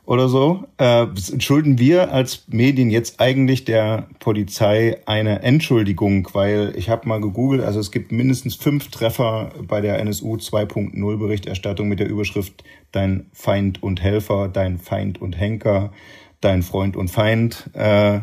[0.06, 0.66] oder so.
[0.78, 1.08] Äh,
[1.40, 7.64] schulden wir als Medien jetzt eigentlich der Polizei eine Entschuldigung, weil ich habe mal gegoogelt,
[7.64, 13.28] also es gibt mindestens fünf Treffer bei der NSU 2.0 Berichterstattung mit der Überschrift Dein
[13.32, 15.94] Feind und Helfer, dein Feind und Henker,
[16.42, 17.70] dein Freund und Feind.
[17.74, 18.20] Äh,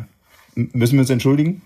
[0.53, 1.61] müssen wir uns entschuldigen?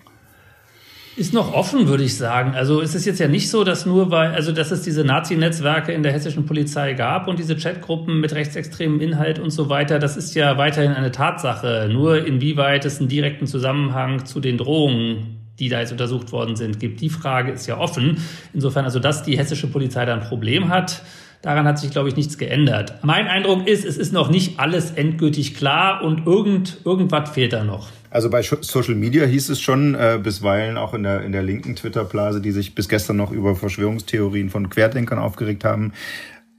[1.15, 2.55] Ist noch offen, würde ich sagen.
[2.55, 5.91] Also ist es jetzt ja nicht so, dass nur weil, also dass es diese Nazi-Netzwerke
[5.91, 10.17] in der hessischen Polizei gab und diese Chatgruppen mit rechtsextremem Inhalt und so weiter, das
[10.17, 11.87] ist ja weiterhin eine Tatsache.
[11.91, 16.79] Nur inwieweit es einen direkten Zusammenhang zu den Drohungen die da jetzt untersucht worden sind,
[16.79, 16.99] gibt.
[17.01, 18.17] Die Frage ist ja offen.
[18.53, 21.03] Insofern, also dass die hessische Polizei da ein Problem hat,
[21.41, 22.95] daran hat sich, glaube ich, nichts geändert.
[23.03, 27.63] Mein Eindruck ist, es ist noch nicht alles endgültig klar und irgend, irgendwas fehlt da
[27.63, 27.89] noch.
[28.13, 31.75] Also bei Social Media hieß es schon äh, bisweilen auch in der, in der linken
[31.75, 35.93] Twitter-Blase, die sich bis gestern noch über Verschwörungstheorien von Querdenkern aufgeregt haben,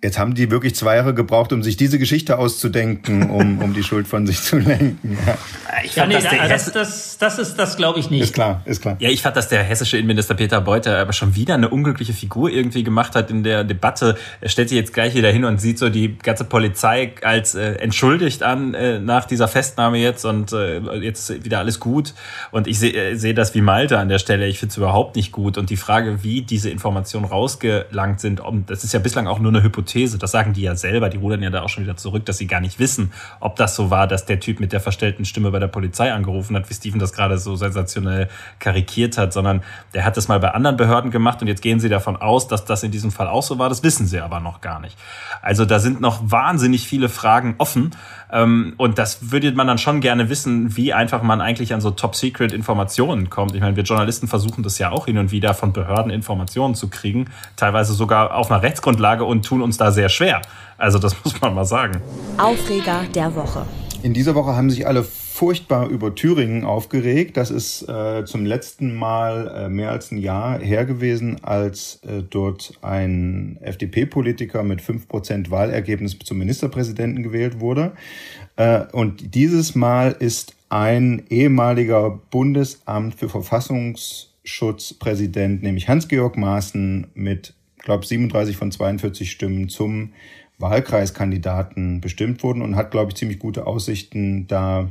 [0.04, 3.82] Jetzt haben die wirklich zwei Jahre gebraucht, um sich diese Geschichte auszudenken, um, um die
[3.82, 5.16] Schuld von sich zu lenken.
[5.26, 5.38] Ja.
[5.82, 8.22] Ich fand, ja, nee, das, das, das, das, ist das, glaube ich, nicht.
[8.22, 8.96] Ist klar, ist klar.
[8.98, 12.50] Ja, ich fand, dass der hessische Innenminister Peter Beuter aber schon wieder eine unglückliche Figur
[12.50, 14.18] irgendwie gemacht hat in der Debatte.
[14.42, 17.76] Er stellt sich jetzt gleich wieder hin und sieht so die ganze Polizei als äh,
[17.76, 22.12] entschuldigt an äh, nach dieser Festnahme jetzt und äh, jetzt wieder alles gut.
[22.50, 24.46] Und ich sehe äh, seh das wie Malte an der Stelle.
[24.48, 25.56] Ich finde es überhaupt nicht gut.
[25.56, 29.62] Und die Frage, wie diese Informationen rausgelangt sind, das ist ja bislang auch nur eine
[29.62, 32.26] Hypothese Hypothese, das sagen die ja selber, die rudern ja da auch schon wieder zurück,
[32.26, 35.24] dass sie gar nicht wissen, ob das so war, dass der Typ mit der verstellten
[35.24, 38.28] Stimme bei der Polizei angerufen hat, wie Steven das gerade so sensationell
[38.58, 39.62] karikiert hat, sondern
[39.94, 42.64] der hat das mal bei anderen Behörden gemacht und jetzt gehen sie davon aus, dass
[42.64, 43.68] das in diesem Fall auch so war.
[43.68, 44.98] Das wissen sie aber noch gar nicht.
[45.42, 47.92] Also da sind noch wahnsinnig viele Fragen offen
[48.32, 51.90] ähm, und das würde man dann schon gerne wissen, wie einfach man eigentlich an so
[51.90, 53.54] Top-Secret-Informationen kommt.
[53.54, 56.88] Ich meine, wir Journalisten versuchen das ja auch hin und wieder von Behörden Informationen zu
[56.88, 57.26] kriegen,
[57.56, 60.40] teilweise sogar auf einer Rechtsgrundlage und tun uns da sehr schwer.
[60.78, 62.00] Also das muss man mal sagen.
[62.38, 63.66] Aufreger der Woche.
[64.02, 67.36] In dieser Woche haben sich alle furchtbar über Thüringen aufgeregt.
[67.36, 72.22] Das ist äh, zum letzten Mal äh, mehr als ein Jahr her gewesen, als äh,
[72.22, 77.94] dort ein FDP-Politiker mit fünf Prozent Wahlergebnis zum Ministerpräsidenten gewählt wurde.
[78.56, 88.04] Äh, und dieses Mal ist ein ehemaliger Bundesamt für Verfassungsschutzpräsident, nämlich Hans-Georg Maaßen, mit, glaube
[88.04, 90.12] 37 von 42 Stimmen zum
[90.58, 94.90] Wahlkreiskandidaten bestimmt worden und hat, glaube ich, ziemlich gute Aussichten, da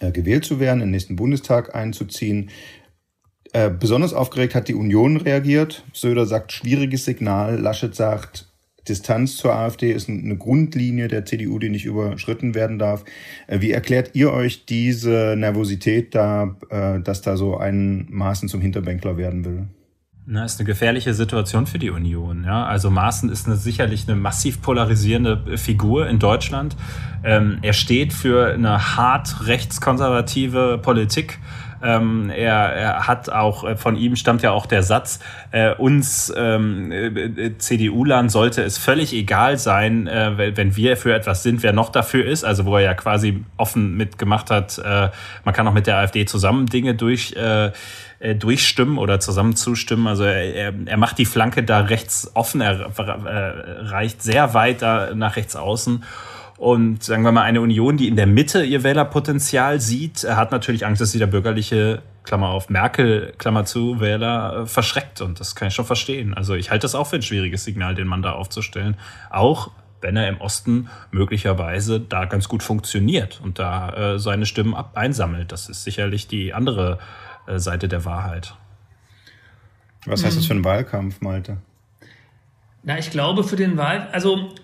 [0.00, 2.50] äh, gewählt zu werden, in den nächsten Bundestag einzuziehen.
[3.52, 5.84] Äh, besonders aufgeregt hat die Union reagiert.
[5.92, 7.58] Söder sagt, schwieriges Signal.
[7.58, 8.48] Laschet sagt,
[8.88, 13.04] Distanz zur AfD ist eine Grundlinie der CDU, die nicht überschritten werden darf.
[13.46, 16.56] Äh, wie erklärt ihr euch diese Nervosität da,
[17.04, 19.66] dass da so ein Maßen zum Hinterbänkler werden will?
[20.24, 22.44] Na, ist eine gefährliche Situation für die Union.
[22.44, 22.64] Ja?
[22.64, 26.76] Also Maaßen ist eine, sicherlich eine massiv polarisierende Figur in Deutschland.
[27.24, 31.40] Ähm, er steht für eine hart rechtskonservative Politik.
[31.82, 36.32] Ähm, er, er hat auch, äh, von ihm stammt ja auch der Satz, äh, uns
[36.36, 41.72] ähm, äh, CDU-Land sollte es völlig egal sein, äh, wenn wir für etwas sind, wer
[41.72, 42.44] noch dafür ist.
[42.44, 45.08] Also wo er ja quasi offen mitgemacht hat, äh,
[45.44, 47.72] man kann auch mit der AfD zusammen Dinge durch äh,
[48.22, 50.06] äh, durchstimmen oder zusammen zustimmen.
[50.06, 55.12] Also er, er macht die Flanke da rechts offen, er äh, reicht sehr weit da
[55.14, 56.04] nach rechts außen.
[56.62, 60.86] Und sagen wir mal, eine Union, die in der Mitte ihr Wählerpotenzial sieht, hat natürlich
[60.86, 65.22] Angst, dass sie der bürgerliche, Klammer auf, Merkel, Klammer zu, Wähler äh, verschreckt.
[65.22, 66.34] Und das kann ich schon verstehen.
[66.34, 68.96] Also ich halte das auch für ein schwieriges Signal, den Mann da aufzustellen.
[69.28, 69.72] Auch
[70.02, 74.92] wenn er im Osten möglicherweise da ganz gut funktioniert und da äh, seine Stimmen ab
[74.94, 75.50] einsammelt.
[75.50, 77.00] Das ist sicherlich die andere
[77.48, 78.54] äh, Seite der Wahrheit.
[80.06, 81.56] Was heißt das für einen Wahlkampf, Malte?
[82.84, 84.54] Na, ich glaube für den Wahl, also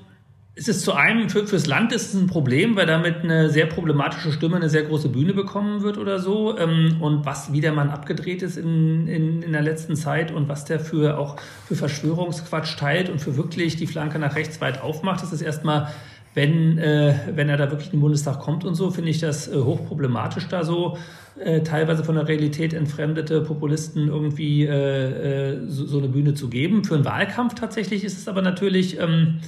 [0.59, 3.67] es ist zu einem, für, fürs Land ist es ein Problem, weil damit eine sehr
[3.67, 6.59] problematische Stimme eine sehr große Bühne bekommen wird oder so.
[6.59, 10.49] Ähm, und was wie der Mann abgedreht ist in, in, in der letzten Zeit und
[10.49, 14.83] was der für auch für Verschwörungsquatsch teilt und für wirklich die Flanke nach rechts weit
[14.83, 15.93] aufmacht, das ist erstmal
[16.35, 19.49] wenn, äh, wenn er da wirklich in den Bundestag kommt und so, finde ich das
[19.49, 20.99] äh, hochproblematisch, da so
[21.41, 26.49] äh, teilweise von der Realität entfremdete Populisten irgendwie äh, äh, so, so, eine Bühne zu
[26.49, 26.85] geben.
[26.85, 29.01] Für einen Wahlkampf tatsächlich ist es aber natürlich.
[29.01, 29.41] Ähm,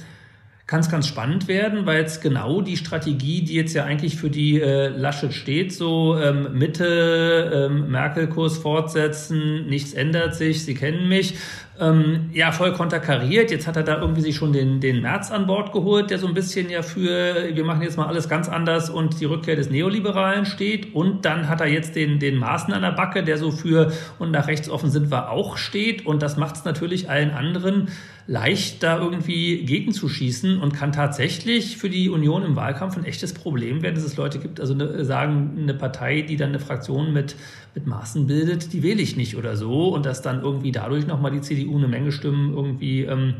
[0.71, 4.29] kann es ganz spannend werden, weil es genau die Strategie, die jetzt ja eigentlich für
[4.29, 11.09] die äh, Laschet steht, so ähm, Mitte, ähm, Merkel-Kurs fortsetzen, nichts ändert sich, Sie kennen
[11.09, 11.33] mich,
[11.81, 13.49] ähm, ja, voll konterkariert.
[13.49, 16.27] Jetzt hat er da irgendwie sich schon den, den März an Bord geholt, der so
[16.27, 19.71] ein bisschen ja für, wir machen jetzt mal alles ganz anders und die Rückkehr des
[19.71, 20.93] Neoliberalen steht.
[20.93, 24.29] Und dann hat er jetzt den, den Maaßen an der Backe, der so für und
[24.29, 26.05] nach rechts offen sind wir auch steht.
[26.05, 27.89] Und das macht es natürlich allen anderen
[28.27, 33.81] leicht, da irgendwie gegenzuschießen und kann tatsächlich für die Union im Wahlkampf ein echtes Problem
[33.81, 37.35] werden, dass es Leute gibt, also eine, sagen, eine Partei, die dann eine Fraktion mit,
[37.73, 41.31] mit Maßen bildet, die wähle ich nicht oder so und dass dann irgendwie dadurch nochmal
[41.31, 43.35] die CDU eine Menge Stimmen irgendwie ähm,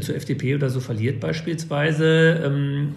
[0.00, 2.42] zur FDP oder so verliert beispielsweise.
[2.44, 2.94] Ähm,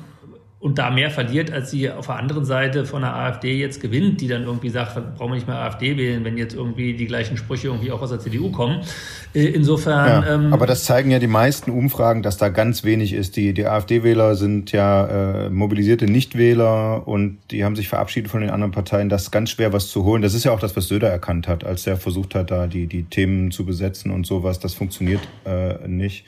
[0.66, 4.20] und da mehr verliert, als sie auf der anderen Seite von der AfD jetzt gewinnt,
[4.20, 7.38] die dann irgendwie sagt, brauchen wir nicht mehr AfD wählen, wenn jetzt irgendwie die gleichen
[7.38, 8.82] Sprüche irgendwie auch aus der CDU kommen.
[9.36, 10.24] Äh, insofern.
[10.24, 13.36] Ja, ähm, aber das zeigen ja die meisten Umfragen, dass da ganz wenig ist.
[13.36, 18.50] Die, die AfD-Wähler sind ja äh, mobilisierte Nichtwähler und die haben sich verabschiedet von den
[18.50, 19.08] anderen Parteien.
[19.08, 20.24] Das ist ganz schwer, was zu holen.
[20.24, 22.88] Das ist ja auch das, was Söder erkannt hat, als er versucht hat, da die,
[22.88, 24.60] die Themen zu besetzen und sowas.
[24.60, 26.26] Das funktioniert äh, nicht.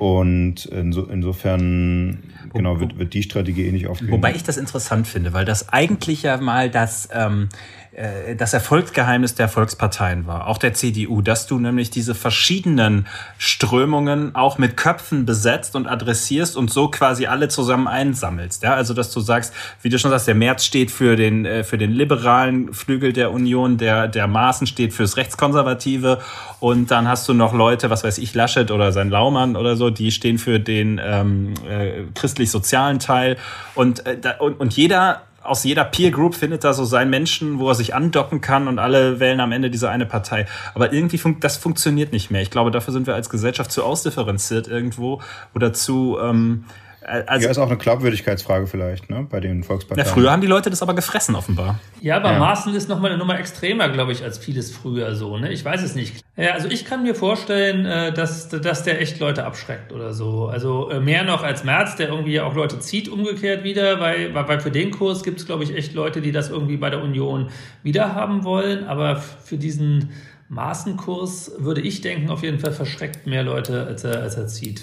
[0.00, 2.20] Und inso, insofern
[2.52, 4.10] genau wird, wird die Strategie eh nicht aufgehen.
[4.10, 7.48] Wobei ich das interessant finde, weil das eigentlich ja mal das ähm,
[7.92, 14.34] äh, das Erfolgsgeheimnis der Volksparteien war, auch der CDU, dass du nämlich diese verschiedenen Strömungen
[14.34, 18.62] auch mit Köpfen besetzt und adressierst und so quasi alle zusammen einsammelst.
[18.62, 21.64] Ja, also dass du sagst, wie du schon sagst, der März steht für den äh,
[21.64, 26.20] für den liberalen Flügel der Union, der der Maaßen steht fürs rechtskonservative
[26.60, 29.90] und dann hast du noch Leute, was weiß ich, Laschet oder sein Laumann oder so,
[29.90, 33.36] die stehen für den ähm, äh, christlich-sozialen Teil
[33.74, 37.68] und, äh, und und jeder aus jeder Peer Group findet da so seinen Menschen, wo
[37.68, 40.46] er sich andocken kann und alle wählen am Ende diese eine Partei.
[40.74, 42.42] Aber irgendwie fun das funktioniert nicht mehr.
[42.42, 45.22] Ich glaube, dafür sind wir als Gesellschaft zu ausdifferenziert irgendwo
[45.54, 50.06] oder zu ähm, äh, also, ja, ist auch eine Glaubwürdigkeitsfrage vielleicht, ne, bei den Volksparteien.
[50.06, 51.78] Ja, früher haben die Leute das aber gefressen, offenbar.
[52.00, 52.38] Ja, aber ja.
[52.38, 55.50] Maaßen ist nochmal eine Nummer extremer, glaube ich, als vieles früher so, ne?
[55.50, 56.22] Ich weiß es nicht.
[56.36, 60.46] Ja, also ich kann mir vorstellen, äh, dass, dass der echt Leute abschreckt oder so.
[60.46, 64.60] Also äh, mehr noch als Merz, der irgendwie auch Leute zieht, umgekehrt wieder, weil, weil
[64.60, 67.48] für den Kurs gibt es, glaube ich, echt Leute, die das irgendwie bei der Union
[67.82, 68.86] wieder haben wollen.
[68.86, 70.10] Aber für diesen
[70.48, 74.82] Maßenkurs würde ich denken, auf jeden Fall verschreckt mehr Leute, als er, als er zieht.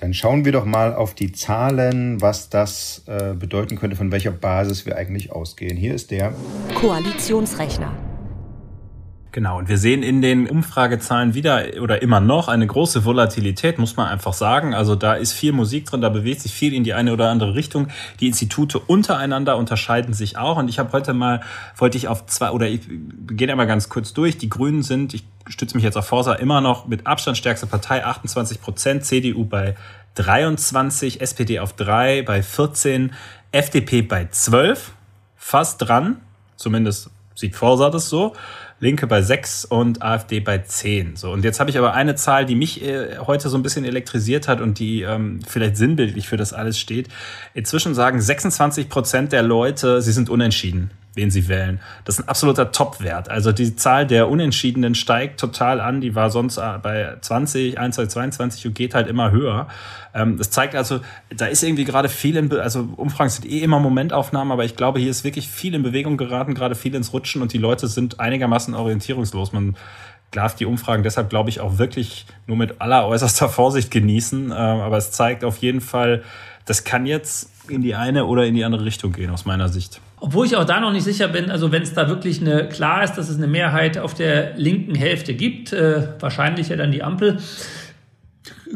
[0.00, 4.30] Dann schauen wir doch mal auf die Zahlen, was das äh, bedeuten könnte, von welcher
[4.30, 5.76] Basis wir eigentlich ausgehen.
[5.76, 6.32] Hier ist der
[6.74, 8.09] Koalitionsrechner.
[9.32, 13.96] Genau, und wir sehen in den Umfragezahlen wieder oder immer noch eine große Volatilität, muss
[13.96, 14.74] man einfach sagen.
[14.74, 17.54] Also da ist viel Musik drin, da bewegt sich viel in die eine oder andere
[17.54, 17.88] Richtung.
[18.18, 20.56] Die Institute untereinander unterscheiden sich auch.
[20.56, 21.42] Und ich habe heute mal,
[21.76, 22.80] wollte ich auf zwei, oder ich
[23.28, 24.36] gehe einmal ganz kurz durch.
[24.36, 28.04] Die Grünen sind, ich stütze mich jetzt auf Forsa, immer noch mit Abstand stärkste Partei,
[28.04, 29.76] 28 Prozent, CDU bei
[30.16, 33.12] 23, SPD auf 3, bei 14,
[33.52, 34.90] FDP bei 12,
[35.36, 36.16] fast dran,
[36.56, 38.34] zumindest sieht Forsa das so.
[38.80, 41.16] Linke bei 6 und AfD bei 10.
[41.16, 43.84] So, und jetzt habe ich aber eine Zahl, die mich äh, heute so ein bisschen
[43.84, 47.08] elektrisiert hat und die ähm, vielleicht sinnbildlich für das alles steht.
[47.54, 51.80] Inzwischen sagen 26 Prozent der Leute, sie sind unentschieden wen sie wählen.
[52.04, 53.28] Das ist ein absoluter Top-Wert.
[53.28, 56.00] Also die Zahl der Unentschiedenen steigt total an.
[56.00, 59.66] Die war sonst äh, bei 20, 21, 22 und geht halt immer höher.
[60.14, 61.00] Ähm, das zeigt also,
[61.34, 64.76] da ist irgendwie gerade viel in, Be also Umfragen sind eh immer Momentaufnahmen, aber ich
[64.76, 67.88] glaube, hier ist wirklich viel in Bewegung geraten, gerade viel ins Rutschen und die Leute
[67.88, 69.52] sind einigermaßen orientierungslos.
[69.52, 69.76] Man
[70.30, 74.46] darf die Umfragen deshalb, glaube ich, auch wirklich nur mit aller äußerster Vorsicht genießen.
[74.46, 76.22] Ähm, aber es zeigt auf jeden Fall,
[76.66, 80.00] das kann jetzt in die eine oder in die andere Richtung gehen, aus meiner Sicht.
[80.20, 83.02] Obwohl ich auch da noch nicht sicher bin, also wenn es da wirklich eine klar
[83.02, 87.02] ist, dass es eine Mehrheit auf der linken Hälfte gibt, äh, wahrscheinlich ja dann die
[87.02, 87.38] Ampel,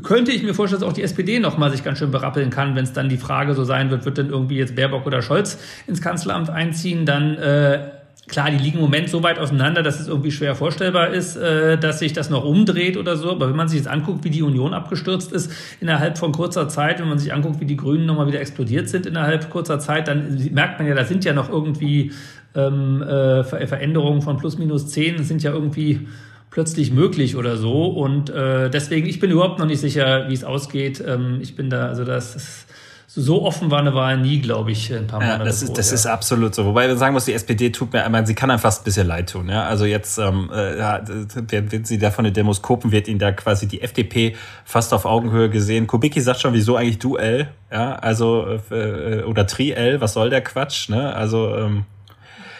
[0.02, 2.74] könnte ich mir vorstellen, dass auch die SPD noch mal sich ganz schön berappeln kann,
[2.74, 5.58] wenn es dann die Frage so sein wird, wird denn irgendwie jetzt Baerbock oder Scholz
[5.86, 7.90] ins Kanzleramt einziehen, dann äh,
[8.26, 11.76] Klar, die liegen im Moment so weit auseinander, dass es irgendwie schwer vorstellbar ist, äh,
[11.76, 13.30] dass sich das noch umdreht oder so.
[13.30, 17.00] Aber wenn man sich jetzt anguckt, wie die Union abgestürzt ist innerhalb von kurzer Zeit,
[17.00, 20.48] wenn man sich anguckt, wie die Grünen nochmal wieder explodiert sind innerhalb kurzer Zeit, dann
[20.52, 22.12] merkt man ja, da sind ja noch irgendwie
[22.54, 26.08] ähm, äh, Veränderungen von plus minus zehn, sind ja irgendwie
[26.50, 27.86] plötzlich möglich oder so.
[27.86, 31.02] Und äh, deswegen, ich bin überhaupt noch nicht sicher, wie es ausgeht.
[31.06, 32.66] Ähm, ich bin da, also das ist
[33.16, 35.38] so offen war eine Wahl nie, glaube ich, ein paar Monate.
[35.40, 36.64] Ja, das, ist, das ist absolut so.
[36.66, 39.06] Wobei man sagen muss, die SPD tut mir einmal, sie kann einem fast ein bisschen
[39.06, 39.48] leid tun.
[39.48, 39.64] Ja?
[39.64, 41.00] Also jetzt, ähm, äh,
[41.48, 45.48] wenn sie da von den Demoskopen wird ihnen da quasi die FDP fast auf Augenhöhe
[45.48, 45.86] gesehen.
[45.86, 47.48] Kubicki sagt schon, wieso eigentlich Duell?
[47.70, 50.88] Ja, also, äh, oder Tri-L, was soll der Quatsch?
[50.88, 51.14] Ne?
[51.14, 51.84] Also, ähm,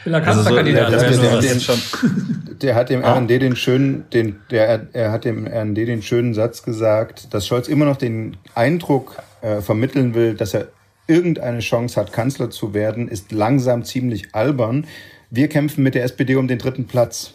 [0.06, 1.00] Also so, der, der, der,
[2.60, 3.14] der, hat dem ah.
[3.14, 7.68] RND den schönen, den, der, er hat dem RND den schönen Satz gesagt, dass Scholz
[7.68, 10.68] immer noch den Eindruck äh, vermitteln will, dass er
[11.06, 14.86] irgendeine Chance hat, Kanzler zu werden, ist langsam ziemlich albern.
[15.30, 17.34] Wir kämpfen mit der SPD um den dritten Platz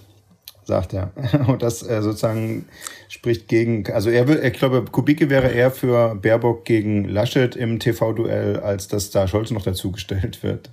[0.70, 1.12] sagt er.
[1.48, 2.66] Und das äh, sozusagen
[3.10, 7.80] spricht gegen, also er will, ich glaube, Kubicke wäre eher für Baerbock gegen Laschet im
[7.80, 10.70] TV-Duell, als dass da Scholz noch dazugestellt wird.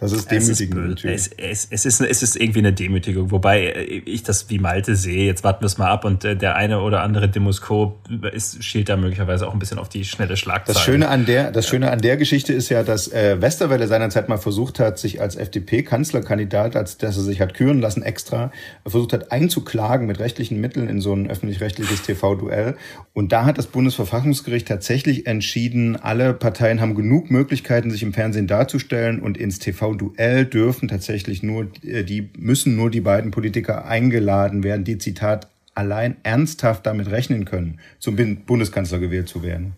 [0.00, 1.04] Das ist demütigend.
[1.04, 4.96] Es ist, es, es, ist, es ist irgendwie eine Demütigung, wobei ich das wie Malte
[4.96, 5.26] sehe.
[5.26, 8.88] Jetzt warten wir es mal ab und äh, der eine oder andere Demoskop ist, schielt
[8.88, 10.74] da möglicherweise auch ein bisschen auf die schnelle Schlagzeile.
[10.74, 14.30] Das Schöne an der, das Schöne an der Geschichte ist ja, dass äh, Westerwelle seinerzeit
[14.30, 18.52] mal versucht hat, sich als FDP-Kanzlerkandidat, als dass er sich hat küren lassen, extra
[18.86, 22.74] versucht hat einzuklagen mit rechtlichen Mitteln in so ein öffentlich-rechtliches TV-Duell.
[23.12, 28.46] Und da hat das Bundesverfassungsgericht tatsächlich entschieden, alle Parteien haben genug Möglichkeiten, sich im Fernsehen
[28.46, 33.86] darzustellen und ins TV TV-Duell dürfen tatsächlich nur, äh, die müssen nur die beiden Politiker
[33.86, 39.74] eingeladen werden, die Zitat allein ernsthaft damit rechnen können, zum Bundeskanzler gewählt zu werden.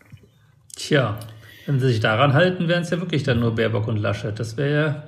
[0.75, 1.19] Tja,
[1.67, 4.39] wenn sie sich daran halten, wären es ja wirklich dann nur Baerbock und Laschet.
[4.39, 5.05] Das wäre ja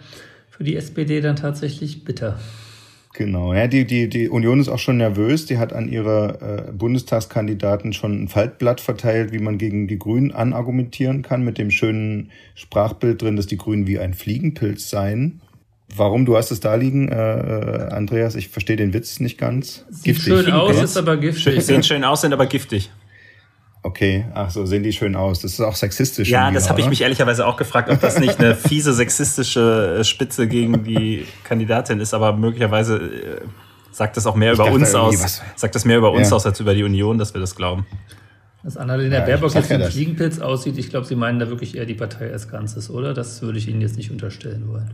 [0.50, 2.38] für die SPD dann tatsächlich bitter.
[3.16, 5.46] Genau, ja, die, die, die Union ist auch schon nervös.
[5.46, 10.32] Die hat an ihre äh, Bundestagskandidaten schon ein Faltblatt verteilt, wie man gegen die Grünen
[10.32, 15.40] anargumentieren kann, mit dem schönen Sprachbild drin, dass die Grünen wie ein Fliegenpilz seien.
[15.94, 16.26] Warum?
[16.26, 18.34] Du hast es da liegen, äh, äh Andreas.
[18.34, 19.84] Ich verstehe den Witz nicht ganz.
[19.90, 20.24] Sieht giftig.
[20.24, 21.62] schön aus, ist aber giftig.
[21.64, 22.90] Sehen schön aus, sind aber giftig.
[23.84, 25.40] Okay, ach so, sehen die schön aus.
[25.40, 26.30] Das ist auch sexistisch.
[26.30, 30.04] Ja, das habe ich mich ehrlicherweise auch gefragt, ob das nicht eine fiese sexistische äh,
[30.04, 33.40] Spitze gegen die Kandidatin ist, aber möglicherweise äh,
[33.92, 35.22] sagt das auch mehr ich über uns aus.
[35.22, 35.42] Was.
[35.56, 36.36] Sagt das mehr über uns ja.
[36.36, 37.86] aus als über die Union, dass wir das glauben.
[38.62, 41.76] Dass Annalena ja, Baerbock jetzt wie ein Fliegenpilz aussieht, ich glaube, Sie meinen da wirklich
[41.76, 43.12] eher die Partei als Ganzes, oder?
[43.12, 44.92] Das würde ich Ihnen jetzt nicht unterstellen wollen.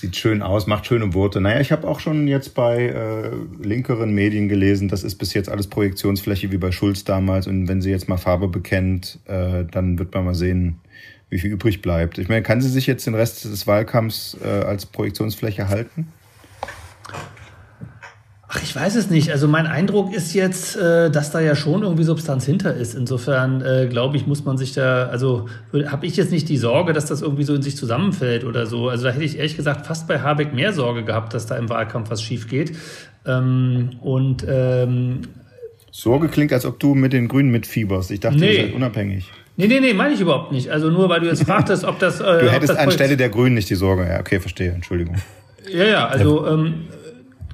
[0.00, 1.42] Sieht schön aus, macht schöne Worte.
[1.42, 3.32] Naja, ich habe auch schon jetzt bei äh,
[3.62, 7.46] linkeren Medien gelesen, das ist bis jetzt alles Projektionsfläche wie bei Schulz damals.
[7.46, 10.80] Und wenn sie jetzt mal Farbe bekennt, äh, dann wird man mal sehen,
[11.28, 12.16] wie viel übrig bleibt.
[12.16, 16.08] Ich meine, kann sie sich jetzt den Rest des Wahlkampfs äh, als Projektionsfläche halten?
[18.52, 19.30] Ach, ich weiß es nicht.
[19.30, 22.96] Also mein Eindruck ist jetzt, äh, dass da ja schon irgendwie Substanz hinter ist.
[22.96, 25.48] Insofern äh, glaube ich, muss man sich da, also
[25.86, 28.88] habe ich jetzt nicht die Sorge, dass das irgendwie so in sich zusammenfällt oder so.
[28.88, 31.68] Also da hätte ich ehrlich gesagt fast bei Habeck mehr Sorge gehabt, dass da im
[31.68, 32.72] Wahlkampf was schief geht.
[33.24, 35.20] Ähm, und ähm,
[35.92, 38.10] Sorge klingt, als ob du mit den Grünen mitfieberst.
[38.10, 38.52] Ich dachte, nee.
[38.52, 39.30] ihr seid unabhängig.
[39.58, 40.70] Nee, nee, nee, meine ich überhaupt nicht.
[40.70, 42.18] Also nur, weil du jetzt fragtest, ob das.
[42.18, 44.08] Äh, du hättest anstelle der Grünen nicht die Sorge.
[44.08, 44.72] Ja, okay, verstehe.
[44.72, 45.18] Entschuldigung.
[45.72, 46.48] Ja, ja, also.
[46.48, 46.88] Ähm,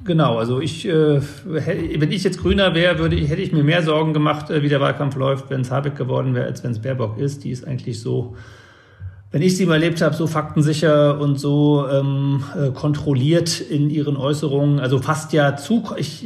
[0.07, 4.13] Genau, also ich, äh, wenn ich jetzt Grüner wäre, würde hätte ich mir mehr Sorgen
[4.13, 7.17] gemacht, äh, wie der Wahlkampf läuft, wenn es Habeck geworden wäre, als wenn es Baerbock
[7.17, 7.43] ist.
[7.43, 8.37] Die ist eigentlich so,
[9.31, 14.15] wenn ich sie mal erlebt habe, so faktensicher und so ähm, äh, kontrolliert in ihren
[14.15, 16.25] Äußerungen, also fast ja zu, ich,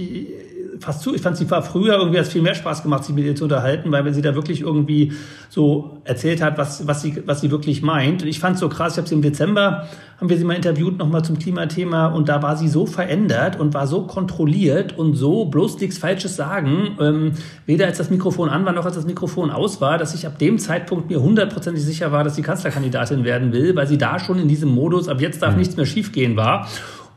[0.82, 1.14] fast zu.
[1.14, 3.36] Ich fand, sie war früher irgendwie hat es viel mehr Spaß gemacht, sich mit ihr
[3.36, 5.14] zu unterhalten, weil wenn sie da wirklich irgendwie
[5.50, 8.24] so erzählt hat, was, was, sie, was sie wirklich meint.
[8.24, 9.88] Und ich fand es so krass, ich habe sie im Dezember,
[10.20, 13.74] haben wir sie mal interviewt, nochmal zum Klimathema, und da war sie so verändert und
[13.74, 17.32] war so kontrolliert und so bloß nichts Falsches sagen, ähm,
[17.66, 20.38] weder als das Mikrofon an war, noch als das Mikrofon aus war, dass ich ab
[20.40, 24.40] dem Zeitpunkt mir hundertprozentig sicher war, dass sie Kanzlerkandidatin werden will, weil sie da schon
[24.40, 25.60] in diesem Modus, ab jetzt darf mhm.
[25.60, 26.68] nichts mehr schiefgehen war.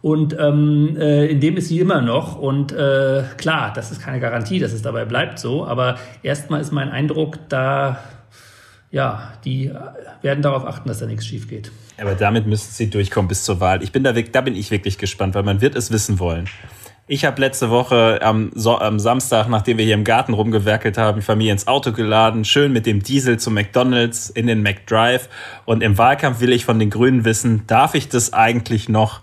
[0.04, 2.36] Und ähm, äh, in dem ist sie immer noch.
[2.36, 5.66] Und äh, klar, das ist keine Garantie, dass es dabei bleibt so.
[5.66, 8.00] Aber erstmal ist mein Eindruck, da
[8.90, 9.72] ja, die
[10.20, 11.72] werden darauf achten, dass da nichts schief geht.
[11.98, 13.82] Aber damit müssen sie durchkommen bis zur Wahl.
[13.82, 16.50] Ich bin da, da bin ich wirklich gespannt, weil man wird es wissen wollen.
[17.06, 21.20] Ich habe letzte Woche am, so am, Samstag, nachdem wir hier im Garten rumgewerkelt haben,
[21.20, 25.30] die Familie ins Auto geladen, schön mit dem Diesel zu McDonald's in den McDrive.
[25.64, 29.22] Und im Wahlkampf will ich von den Grünen wissen, darf ich das eigentlich noch?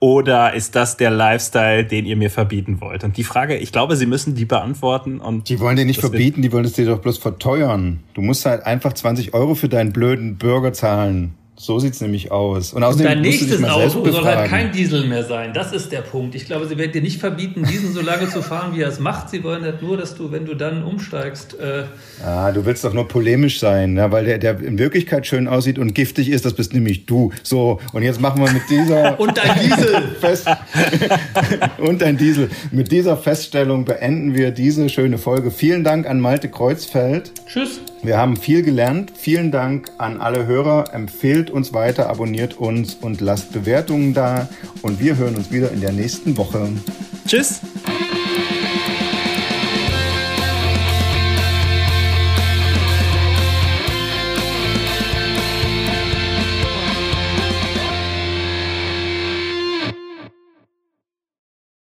[0.00, 3.04] Oder ist das der Lifestyle, den ihr mir verbieten wollt?
[3.04, 5.20] Und die Frage, ich glaube, Sie müssen die beantworten.
[5.20, 8.00] Und die wollen dir nicht verbieten, die wollen es dir doch bloß verteuern.
[8.14, 11.34] Du musst halt einfach 20 Euro für deinen blöden Burger zahlen.
[11.60, 12.72] So sieht's nämlich aus.
[12.72, 15.52] Und außerdem dein nächstes Auto soll halt kein Diesel mehr sein.
[15.52, 16.34] Das ist der Punkt.
[16.34, 18.98] Ich glaube, sie werden dir nicht verbieten, diesen so lange zu fahren, wie er es
[18.98, 19.28] macht.
[19.28, 21.58] Sie wollen halt nur, dass du, wenn du dann umsteigst.
[21.60, 21.82] Äh
[22.24, 25.78] ah, du willst doch nur polemisch sein, ja, weil der, der in Wirklichkeit schön aussieht
[25.78, 27.30] und giftig ist, das bist nämlich du.
[27.42, 29.20] So, und jetzt machen wir mit dieser.
[29.20, 30.02] und dein Diesel!
[30.18, 30.48] Fest
[31.78, 32.48] und dein Diesel.
[32.70, 35.50] Mit dieser Feststellung beenden wir diese schöne Folge.
[35.50, 37.32] Vielen Dank an Malte Kreuzfeld.
[37.46, 37.80] Tschüss.
[38.02, 39.12] Wir haben viel gelernt.
[39.14, 40.94] Vielen Dank an alle Hörer.
[40.94, 44.48] Empfehlt uns weiter, abonniert uns und lasst Bewertungen da.
[44.80, 46.68] Und wir hören uns wieder in der nächsten Woche.
[47.26, 47.60] Tschüss.